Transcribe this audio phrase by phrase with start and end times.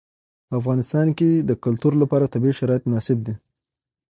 [0.47, 3.33] په افغانستان کې د کلتور لپاره طبیعي شرایط مناسب دي.